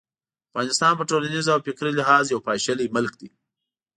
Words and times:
افغانستان 0.51 0.93
په 0.97 1.03
ټولنیز 1.09 1.45
او 1.53 1.59
فکري 1.67 1.91
لحاظ 1.99 2.23
یو 2.33 2.43
پاشلی 2.47 2.87
ملک 2.95 3.13
دی. 3.21 3.29